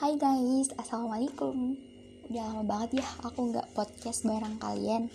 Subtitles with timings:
[0.00, 1.76] Hai guys, Assalamualaikum.
[2.32, 5.12] Udah lama banget ya aku nggak podcast bareng kalian.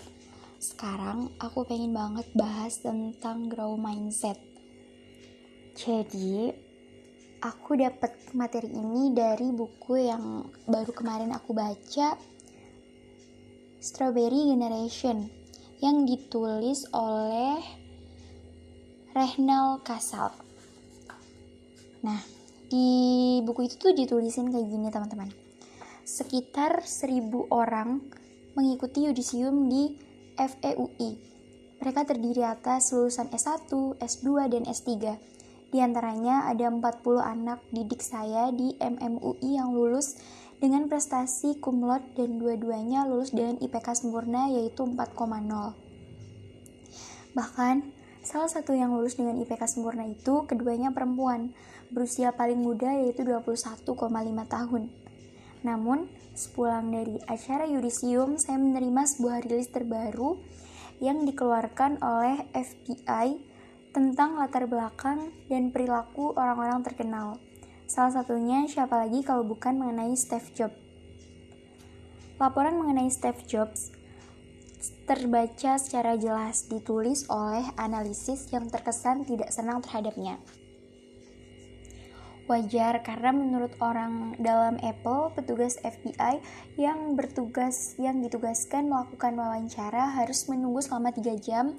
[0.61, 4.37] Sekarang aku pengen banget bahas tentang grow mindset.
[5.74, 6.53] Jadi,
[7.42, 12.13] aku dapat materi ini dari buku yang baru kemarin aku baca
[13.81, 15.33] Strawberry Generation
[15.81, 17.57] Yang ditulis oleh
[19.17, 20.29] Rehnal Kasal
[22.05, 22.88] Nah, di
[23.45, 25.29] buku itu tuh ditulisin kayak gini teman-teman.
[26.05, 28.02] Sekitar seribu orang
[28.53, 29.98] mengikuti yudisium di
[30.38, 31.36] FEUI
[31.80, 34.89] mereka terdiri atas lulusan S1, S2, dan S3
[35.75, 36.81] di antaranya ada 40
[37.20, 40.16] anak didik saya di MMUI yang lulus
[40.63, 41.84] dengan prestasi cum
[42.16, 45.75] dan dua-duanya lulus dengan IPK sempurna yaitu 4,0
[47.36, 47.84] bahkan
[48.25, 51.53] Salah satu yang lulus dengan IPK sempurna itu keduanya perempuan,
[51.93, 53.85] berusia paling muda yaitu 21,5
[54.49, 54.89] tahun.
[55.61, 60.41] Namun, sepulang dari acara yudisium, saya menerima sebuah rilis terbaru
[60.97, 63.38] yang dikeluarkan oleh FBI
[63.94, 67.38] tentang latar belakang dan perilaku orang-orang terkenal.
[67.85, 70.81] Salah satunya siapa lagi kalau bukan mengenai Steve Jobs.
[72.41, 73.94] Laporan mengenai Steve Jobs
[75.05, 80.38] terbaca secara jelas ditulis oleh analisis yang terkesan tidak senang terhadapnya.
[82.45, 86.38] Wajar karena menurut orang dalam Apple, petugas FBI
[86.78, 91.73] yang bertugas yang ditugaskan melakukan wawancara harus menunggu selama 3 jam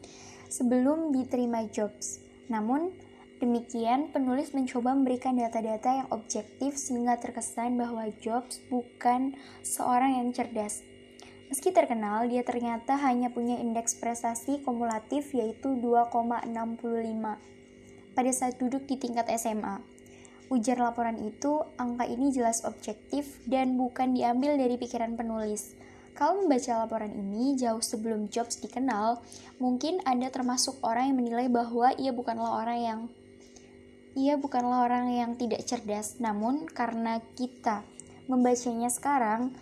[0.51, 2.19] sebelum diterima Jobs.
[2.51, 2.91] Namun,
[3.39, 10.83] demikian penulis mencoba memberikan data-data yang objektif sehingga terkesan bahwa Jobs bukan seorang yang cerdas,
[11.47, 16.51] Meski terkenal, dia ternyata hanya punya indeks prestasi kumulatif yaitu 2,65
[18.19, 19.79] pada saat duduk di tingkat SMA.
[20.47, 25.75] Ujar laporan itu, angka ini jelas objektif dan bukan diambil dari pikiran penulis.
[26.17, 29.21] Kalau membaca laporan ini jauh sebelum Jobs dikenal,
[29.61, 33.01] mungkin Anda termasuk orang yang menilai bahwa ia bukanlah orang yang
[34.17, 37.85] ia bukanlah orang yang tidak cerdas, namun karena kita
[38.33, 39.53] membacanya sekarang,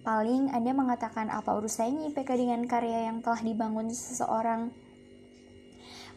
[0.00, 4.72] Paling Anda mengatakan apa urusannya IPK dengan karya yang telah dibangun seseorang?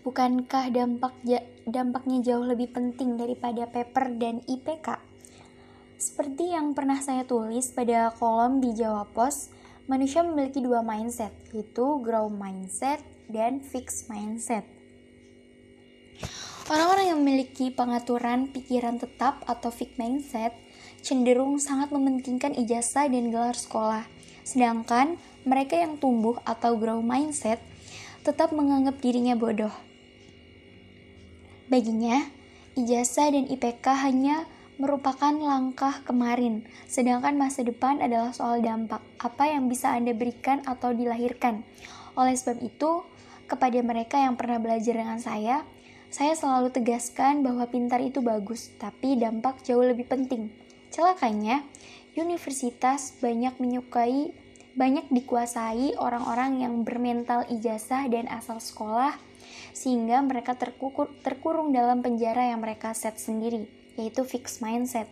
[0.08, 1.20] Bukankah dampak
[1.68, 4.88] dampaknya jauh lebih penting daripada paper dan IPK?
[6.00, 9.52] Seperti yang pernah saya tulis pada kolom di Jawa Pos,
[9.92, 14.64] manusia memiliki dua mindset, yaitu grow mindset dan fixed mindset.
[16.72, 20.56] Orang-orang yang memiliki pengaturan pikiran tetap atau fixed mindset
[21.04, 24.08] cenderung sangat mementingkan ijazah dan gelar sekolah.
[24.48, 27.60] Sedangkan mereka yang tumbuh atau grow mindset
[28.24, 29.76] tetap menganggap dirinya bodoh.
[31.68, 32.24] Baginya,
[32.80, 34.48] ijazah dan IPK hanya
[34.80, 40.96] merupakan langkah kemarin, sedangkan masa depan adalah soal dampak, apa yang bisa Anda berikan atau
[40.96, 41.62] dilahirkan.
[42.18, 43.06] Oleh sebab itu,
[43.46, 45.68] kepada mereka yang pernah belajar dengan saya,
[46.14, 50.63] saya selalu tegaskan bahwa pintar itu bagus, tapi dampak jauh lebih penting.
[50.94, 51.66] Celakanya,
[52.14, 54.30] universitas banyak menyukai
[54.74, 59.14] banyak dikuasai orang-orang yang bermental ijazah dan asal sekolah
[59.74, 63.66] sehingga mereka terkukur, terkurung dalam penjara yang mereka set sendiri,
[63.98, 65.10] yaitu fixed mindset.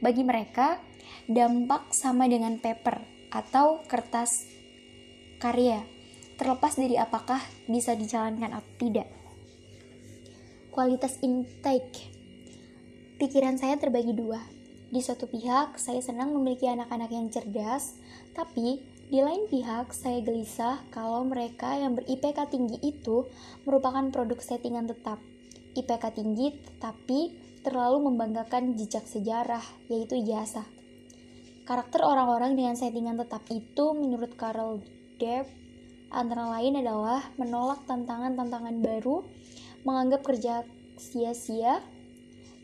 [0.00, 0.80] Bagi mereka,
[1.28, 4.48] dampak sama dengan paper atau kertas
[5.36, 5.84] karya,
[6.40, 9.08] terlepas dari apakah bisa dijalankan atau tidak.
[10.72, 12.20] Kualitas intake
[13.20, 14.40] Pikiran saya terbagi dua,
[14.90, 17.94] di suatu pihak, saya senang memiliki anak-anak yang cerdas,
[18.34, 23.26] tapi di lain pihak, saya gelisah kalau mereka yang ber-IPK tinggi itu
[23.62, 25.22] merupakan produk settingan tetap.
[25.78, 27.20] IPK tinggi tetapi
[27.62, 30.66] terlalu membanggakan jejak sejarah, yaitu jasa.
[31.66, 34.82] Karakter orang-orang dengan settingan tetap itu menurut Carol
[35.22, 35.46] Depp
[36.10, 39.22] antara lain adalah menolak tantangan-tantangan baru,
[39.86, 40.66] menganggap kerja
[40.98, 41.78] sia-sia,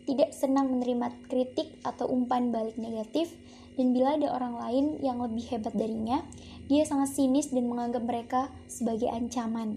[0.07, 3.35] tidak senang menerima kritik atau umpan balik negatif,
[3.77, 6.25] dan bila ada orang lain yang lebih hebat darinya,
[6.71, 9.77] dia sangat sinis dan menganggap mereka sebagai ancaman.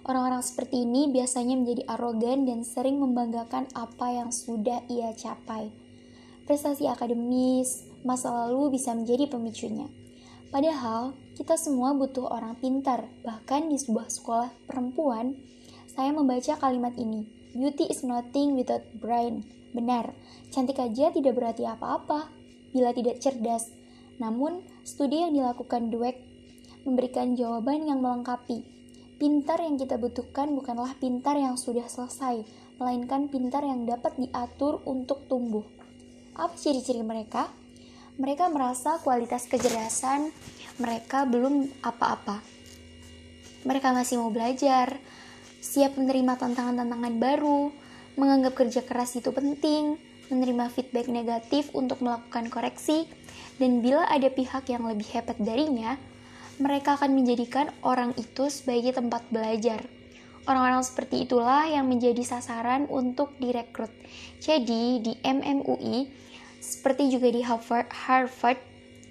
[0.00, 5.68] Orang-orang seperti ini biasanya menjadi arogan dan sering membanggakan apa yang sudah ia capai.
[6.48, 9.86] Prestasi akademis, masa lalu bisa menjadi pemicunya.
[10.48, 13.06] Padahal, kita semua butuh orang pintar.
[13.22, 15.36] Bahkan di sebuah sekolah perempuan,
[15.92, 19.42] saya membaca kalimat ini Beauty is nothing without brain.
[19.70, 20.14] Benar,
[20.50, 22.30] cantik aja tidak berarti apa-apa
[22.70, 23.70] bila tidak cerdas.
[24.22, 26.18] Namun, studi yang dilakukan Dweck
[26.84, 28.62] memberikan jawaban yang melengkapi.
[29.20, 32.40] Pintar yang kita butuhkan bukanlah pintar yang sudah selesai,
[32.80, 35.64] melainkan pintar yang dapat diatur untuk tumbuh.
[36.40, 37.52] Apa ciri-ciri mereka?
[38.16, 40.32] Mereka merasa kualitas kecerdasan
[40.80, 42.40] mereka belum apa-apa.
[43.68, 44.96] Mereka masih mau belajar,
[45.60, 47.70] siap menerima tantangan-tantangan baru,
[48.16, 50.00] menganggap kerja keras itu penting,
[50.32, 53.04] menerima feedback negatif untuk melakukan koreksi,
[53.60, 56.00] dan bila ada pihak yang lebih hebat darinya,
[56.56, 59.84] mereka akan menjadikan orang itu sebagai tempat belajar.
[60.48, 63.92] Orang-orang seperti itulah yang menjadi sasaran untuk direkrut.
[64.40, 66.08] Jadi, di MMUI,
[66.60, 68.60] seperti juga di Harvard,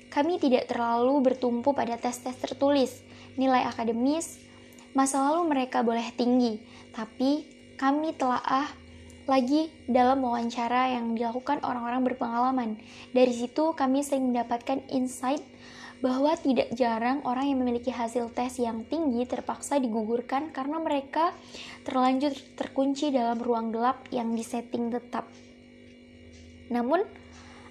[0.10, 3.06] kami tidak terlalu bertumpu pada tes-tes tertulis,
[3.38, 4.42] nilai akademis,
[4.98, 6.60] masa lalu mereka boleh tinggi,
[6.94, 7.46] tapi
[7.80, 8.70] kami telah ah
[9.30, 12.70] lagi dalam wawancara yang dilakukan orang-orang berpengalaman.
[13.14, 15.46] Dari situ kami sering mendapatkan insight
[16.02, 21.36] bahwa tidak jarang orang yang memiliki hasil tes yang tinggi terpaksa digugurkan karena mereka
[21.86, 25.30] terlanjur terkunci dalam ruang gelap yang disetting tetap.
[26.74, 27.04] Namun,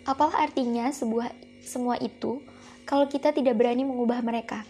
[0.05, 1.33] apalah artinya sebuah
[1.65, 2.45] semua itu
[2.85, 4.63] kalau kita tidak berani mengubah mereka?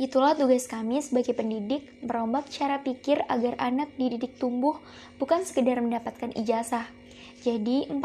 [0.00, 4.80] Itulah tugas kami sebagai pendidik, merombak cara pikir agar anak dididik tumbuh
[5.20, 6.88] bukan sekedar mendapatkan ijazah.
[7.42, 8.00] Jadi, 40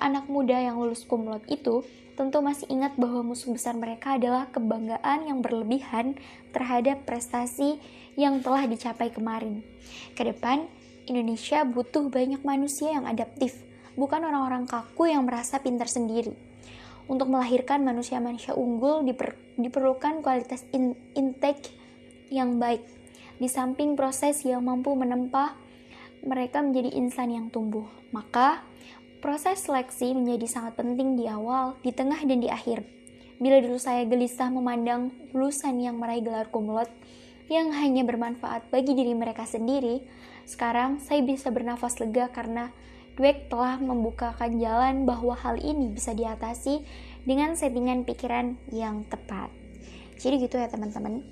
[0.00, 1.84] anak muda yang lulus kumlot itu
[2.18, 6.18] tentu masih ingat bahwa musuh besar mereka adalah kebanggaan yang berlebihan
[6.50, 7.78] terhadap prestasi
[8.18, 9.62] yang telah dicapai kemarin.
[10.18, 10.66] Ke depan,
[11.06, 13.62] Indonesia butuh banyak manusia yang adaptif,
[13.94, 16.34] bukan orang-orang kaku yang merasa pintar sendiri.
[17.08, 21.72] Untuk melahirkan manusia-manusia unggul diper, diperlukan kualitas in, intake
[22.28, 22.84] yang baik.
[23.40, 25.56] Di samping proses yang mampu menempa
[26.20, 27.88] mereka menjadi insan yang tumbuh.
[28.12, 28.60] Maka,
[29.24, 32.84] proses seleksi menjadi sangat penting di awal, di tengah, dan di akhir.
[33.38, 36.90] Bila dulu saya gelisah memandang lulusan yang meraih gelar kumlot
[37.48, 40.04] yang hanya bermanfaat bagi diri mereka sendiri,
[40.44, 42.74] sekarang saya bisa bernafas lega karena
[43.18, 46.86] Dweck telah membukakan jalan bahwa hal ini bisa diatasi
[47.26, 49.50] dengan settingan pikiran yang tepat.
[50.22, 51.26] Jadi gitu ya teman-teman.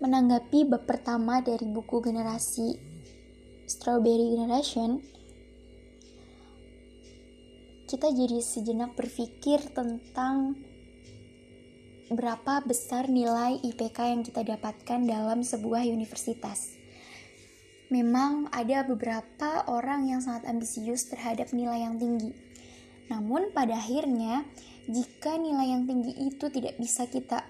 [0.00, 2.72] Menanggapi bab pertama dari buku generasi
[3.68, 5.04] Strawberry Generation,
[7.84, 10.56] kita jadi sejenak berpikir tentang
[12.08, 16.79] berapa besar nilai IPK yang kita dapatkan dalam sebuah universitas
[17.90, 22.30] memang ada beberapa orang yang sangat ambisius terhadap nilai yang tinggi.
[23.10, 24.46] Namun pada akhirnya,
[24.86, 27.42] jika nilai yang tinggi itu tidak bisa kita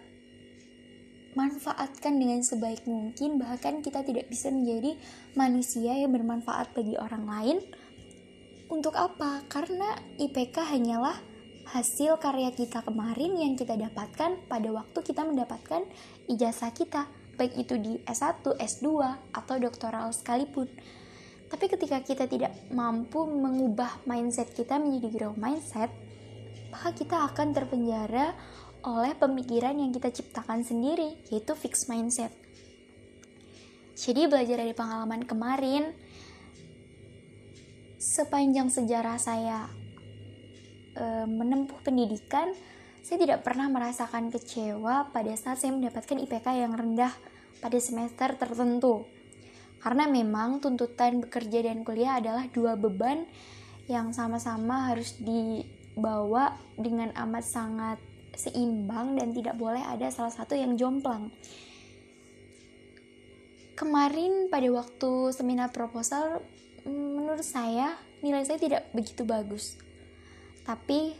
[1.36, 4.96] manfaatkan dengan sebaik mungkin, bahkan kita tidak bisa menjadi
[5.36, 7.58] manusia yang bermanfaat bagi orang lain,
[8.70, 9.44] untuk apa?
[9.50, 11.18] Karena IPK hanyalah
[11.70, 15.86] hasil karya kita kemarin yang kita dapatkan pada waktu kita mendapatkan
[16.26, 17.06] ijazah kita
[17.40, 18.86] baik itu di S1, S2,
[19.32, 20.68] atau doktoral sekalipun.
[21.48, 25.88] Tapi ketika kita tidak mampu mengubah mindset kita menjadi growth mindset,
[26.68, 28.36] maka kita akan terpenjara
[28.84, 32.30] oleh pemikiran yang kita ciptakan sendiri, yaitu fixed mindset.
[33.96, 35.92] Jadi belajar dari pengalaman kemarin,
[38.00, 39.68] sepanjang sejarah saya
[40.96, 42.56] e, menempuh pendidikan,
[43.00, 47.12] saya tidak pernah merasakan kecewa pada saat saya mendapatkan IPK yang rendah
[47.60, 49.08] pada semester tertentu.
[49.80, 53.24] Karena memang tuntutan bekerja dan kuliah adalah dua beban
[53.88, 57.98] yang sama-sama harus dibawa dengan amat sangat
[58.36, 61.32] seimbang dan tidak boleh ada salah satu yang jomplang.
[63.74, 66.44] Kemarin pada waktu seminar proposal,
[66.84, 69.80] menurut saya nilai saya tidak begitu bagus.
[70.68, 71.16] Tapi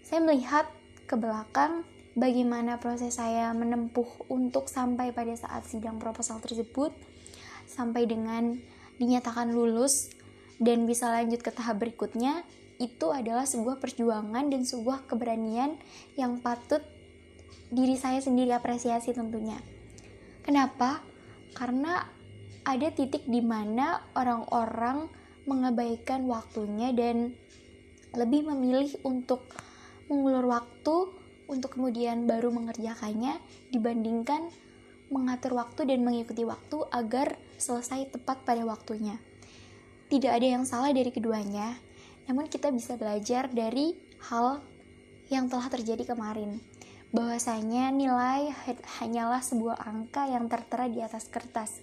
[0.00, 0.64] saya melihat
[1.06, 1.86] ke belakang
[2.18, 6.90] bagaimana proses saya menempuh untuk sampai pada saat sidang proposal tersebut
[7.70, 8.58] sampai dengan
[8.98, 10.10] dinyatakan lulus
[10.58, 12.42] dan bisa lanjut ke tahap berikutnya
[12.76, 15.80] itu adalah sebuah perjuangan dan sebuah keberanian
[16.16, 16.84] yang patut
[17.72, 19.56] diri saya sendiri apresiasi tentunya.
[20.44, 21.02] Kenapa?
[21.56, 22.04] Karena
[22.62, 25.08] ada titik di mana orang-orang
[25.46, 27.32] mengabaikan waktunya dan
[28.14, 29.46] lebih memilih untuk
[30.06, 31.12] mengulur waktu
[31.46, 33.38] untuk kemudian baru mengerjakannya
[33.70, 34.50] dibandingkan
[35.10, 39.18] mengatur waktu dan mengikuti waktu agar selesai tepat pada waktunya.
[40.06, 41.78] Tidak ada yang salah dari keduanya,
[42.26, 43.94] namun kita bisa belajar dari
[44.30, 44.62] hal
[45.30, 46.58] yang telah terjadi kemarin.
[47.14, 48.50] Bahwasanya nilai
[49.02, 51.82] hanyalah sebuah angka yang tertera di atas kertas.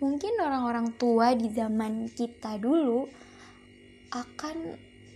[0.00, 3.08] Mungkin orang-orang tua di zaman kita dulu
[4.12, 4.56] akan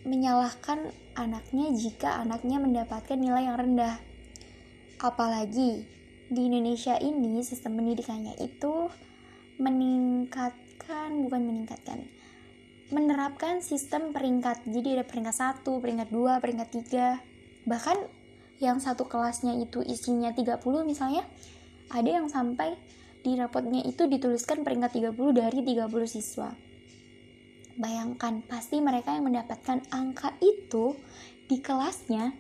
[0.05, 3.97] menyalahkan anaknya jika anaknya mendapatkan nilai yang rendah.
[5.01, 5.85] Apalagi
[6.29, 8.89] di Indonesia ini sistem pendidikannya itu
[9.57, 12.05] meningkatkan bukan meningkatkan
[12.93, 14.69] menerapkan sistem peringkat.
[14.69, 17.09] Jadi ada peringkat satu peringkat dua peringkat tiga.
[17.65, 17.97] Bahkan
[18.63, 21.27] yang satu kelasnya itu isinya 30 misalnya
[21.91, 22.79] ada yang sampai
[23.25, 26.55] di rapotnya itu dituliskan peringkat 30 dari 30 siswa
[27.75, 30.95] bayangkan pasti mereka yang mendapatkan angka itu
[31.51, 32.33] di kelasnya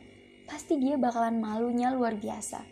[0.44, 2.62] pasti dia bakalan malunya luar biasa.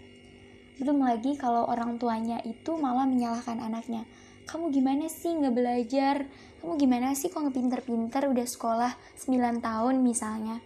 [0.81, 4.09] Belum lagi kalau orang tuanya itu malah menyalahkan anaknya.
[4.49, 6.27] Kamu gimana sih nggak belajar?
[6.59, 10.59] Kamu gimana sih kok ngepinter-pinter udah sekolah 9 tahun misalnya?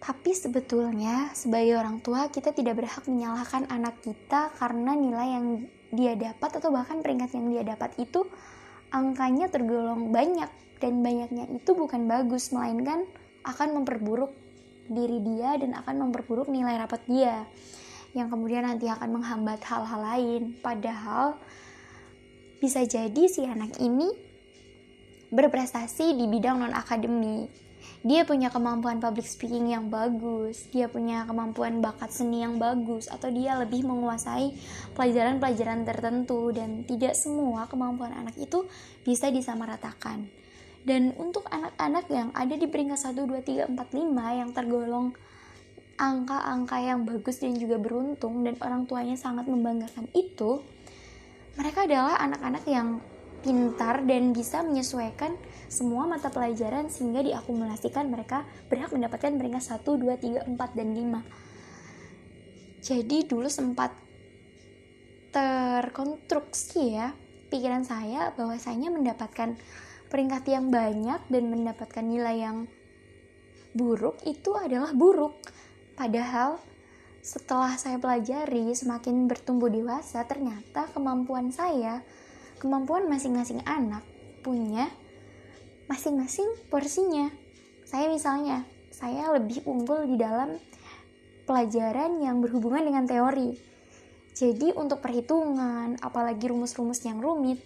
[0.00, 5.46] Tapi sebetulnya sebagai orang tua kita tidak berhak menyalahkan anak kita karena nilai yang
[5.92, 8.24] dia dapat atau bahkan peringkat yang dia dapat itu
[8.90, 10.50] angkanya tergolong banyak
[10.82, 13.06] dan banyaknya itu bukan bagus melainkan
[13.46, 14.34] akan memperburuk
[14.90, 17.46] diri dia dan akan memperburuk nilai rapat dia
[18.10, 21.38] yang kemudian nanti akan menghambat hal-hal lain padahal
[22.58, 24.10] bisa jadi si anak ini
[25.30, 27.69] berprestasi di bidang non akademik.
[28.00, 33.28] Dia punya kemampuan public speaking yang bagus, dia punya kemampuan bakat seni yang bagus, atau
[33.28, 34.56] dia lebih menguasai
[34.96, 38.64] pelajaran-pelajaran tertentu dan tidak semua kemampuan anak itu
[39.04, 40.32] bisa disamaratakan.
[40.80, 45.12] Dan untuk anak-anak yang ada di peringkat 1, 2, 3, 4, 5 yang tergolong
[46.00, 50.64] angka-angka yang bagus dan juga beruntung dan orang tuanya sangat membanggakan itu,
[51.60, 53.04] mereka adalah anak-anak yang
[53.44, 55.36] pintar dan bisa menyesuaikan
[55.70, 61.50] semua mata pelajaran sehingga diakumulasikan mereka berhak mendapatkan peringkat 1, 2, 3, 4, dan 5
[62.80, 63.92] jadi dulu sempat
[65.30, 67.14] terkonstruksi ya
[67.52, 69.54] pikiran saya bahwasanya mendapatkan
[70.10, 72.58] peringkat yang banyak dan mendapatkan nilai yang
[73.76, 75.38] buruk itu adalah buruk.
[75.94, 76.58] Padahal
[77.20, 82.00] setelah saya pelajari semakin bertumbuh dewasa ternyata kemampuan saya
[82.56, 84.00] kemampuan masing-masing anak
[84.40, 84.88] punya
[85.90, 87.26] masing-masing porsinya.
[87.82, 88.62] Saya misalnya,
[88.94, 90.54] saya lebih unggul di dalam
[91.50, 93.58] pelajaran yang berhubungan dengan teori.
[94.30, 97.58] Jadi untuk perhitungan, apalagi rumus-rumus yang rumit,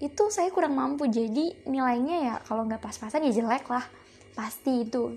[0.00, 1.04] itu saya kurang mampu.
[1.12, 3.84] Jadi nilainya ya kalau nggak pas-pasan ya jelek lah.
[4.32, 5.12] Pasti itu.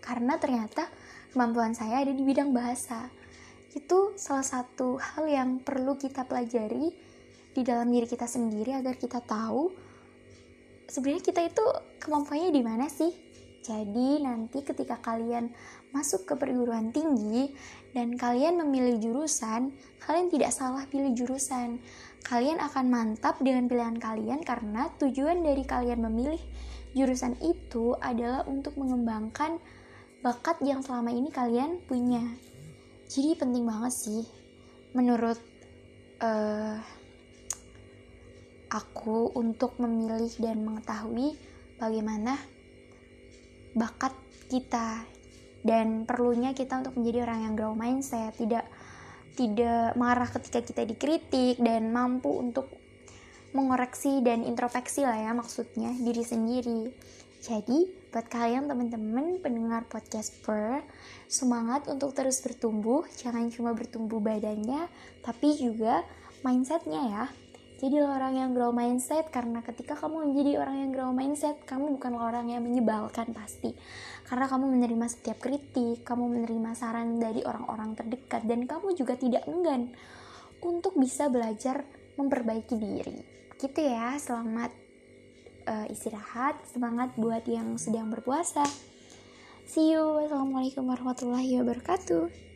[0.00, 0.88] Karena ternyata
[1.36, 3.12] kemampuan saya ada di bidang bahasa.
[3.76, 6.88] Itu salah satu hal yang perlu kita pelajari
[7.52, 9.87] di dalam diri kita sendiri agar kita tahu
[10.88, 11.64] sebenarnya kita itu
[12.00, 13.28] kemampuannya di mana sih
[13.68, 15.52] jadi nanti ketika kalian
[15.92, 17.52] masuk ke perguruan tinggi
[17.92, 21.76] dan kalian memilih jurusan, kalian tidak salah pilih jurusan.
[22.24, 26.40] Kalian akan mantap dengan pilihan kalian karena tujuan dari kalian memilih
[26.96, 29.60] jurusan itu adalah untuk mengembangkan
[30.24, 32.24] bakat yang selama ini kalian punya.
[33.08, 34.22] Jadi penting banget sih
[34.96, 35.36] menurut
[36.24, 36.80] uh,
[38.68, 41.36] aku untuk memilih dan mengetahui
[41.80, 42.36] bagaimana
[43.72, 44.12] bakat
[44.48, 45.04] kita.
[45.58, 48.64] Dan perlunya kita untuk menjadi orang yang grow mindset tidak
[49.34, 52.70] tidak marah ketika kita dikritik dan mampu untuk
[53.54, 56.94] mengoreksi dan introspeksi lah ya maksudnya diri sendiri.
[57.38, 60.82] Jadi buat kalian teman-teman pendengar podcast per
[61.30, 63.06] semangat untuk terus bertumbuh.
[63.18, 64.86] Jangan cuma bertumbuh badannya
[65.22, 66.06] tapi juga
[66.46, 67.24] mindsetnya ya
[67.78, 72.18] jadi orang yang grow mindset karena ketika kamu menjadi orang yang grow mindset, kamu bukan
[72.18, 73.70] orang yang menyebalkan pasti.
[74.26, 79.46] Karena kamu menerima setiap kritik, kamu menerima saran dari orang-orang terdekat dan kamu juga tidak
[79.46, 79.94] enggan
[80.58, 81.86] untuk bisa belajar
[82.18, 83.22] memperbaiki diri.
[83.62, 84.74] Gitu ya, selamat
[85.70, 88.66] uh, istirahat, semangat buat yang sedang berpuasa.
[89.70, 90.18] See you.
[90.18, 92.47] Wassalamualaikum warahmatullahi wabarakatuh.